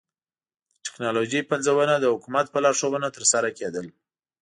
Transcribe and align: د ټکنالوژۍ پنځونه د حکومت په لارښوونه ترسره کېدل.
د 0.73 0.75
ټکنالوژۍ 0.85 1.41
پنځونه 1.51 1.93
د 1.99 2.05
حکومت 2.13 2.45
په 2.51 2.59
لارښوونه 2.63 3.07
ترسره 3.17 3.49
کېدل. 3.59 3.85